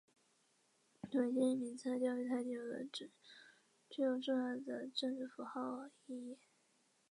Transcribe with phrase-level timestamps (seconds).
[1.11, 2.49] 作为地理名词的钓鱼台就
[3.91, 6.39] 具有了重要的政治符号意义。